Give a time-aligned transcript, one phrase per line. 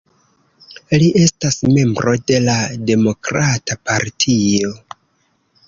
[1.01, 2.57] Li estas membro de la
[2.93, 4.75] Demokrata Partio.